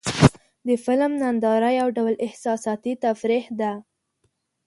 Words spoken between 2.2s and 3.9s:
احساساتي تفریح ده.